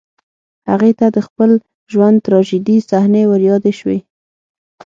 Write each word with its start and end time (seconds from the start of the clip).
هغې 0.69 0.91
ته 0.99 1.05
د 1.15 1.17
خپل 1.27 1.51
ژوند 1.93 2.17
تراژيدي 2.25 2.77
صحنې 2.89 3.23
وريادې 3.31 3.73
شوې 3.79 3.99